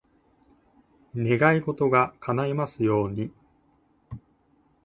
[1.15, 3.31] 願い事が叶いますように。